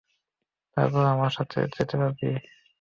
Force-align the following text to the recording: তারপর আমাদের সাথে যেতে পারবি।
তারপর 0.77 1.03
আমাদের 1.13 1.35
সাথে 1.37 1.59
যেতে 1.75 1.95
পারবি। 1.99 2.29